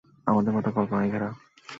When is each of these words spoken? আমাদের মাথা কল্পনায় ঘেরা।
আমাদের 0.27 0.51
মাথা 0.53 0.71
কল্পনায় 0.71 1.11
ঘেরা। 1.11 1.29